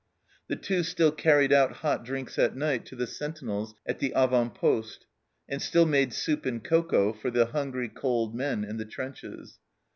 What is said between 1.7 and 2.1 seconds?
hot